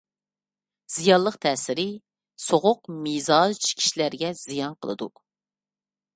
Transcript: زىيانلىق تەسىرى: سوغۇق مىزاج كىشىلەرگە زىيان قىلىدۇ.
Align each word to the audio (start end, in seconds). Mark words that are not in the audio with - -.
زىيانلىق 0.93 1.37
تەسىرى: 1.45 1.85
سوغۇق 2.47 2.91
مىزاج 3.05 3.69
كىشىلەرگە 3.83 4.35
زىيان 4.43 4.77
قىلىدۇ. 4.83 5.13